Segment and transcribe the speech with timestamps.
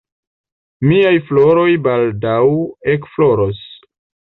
[0.93, 2.37] Miaj floroj baldaŭ
[2.99, 3.67] ekfloros.